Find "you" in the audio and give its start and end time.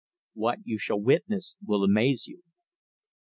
0.65-0.79, 2.25-2.41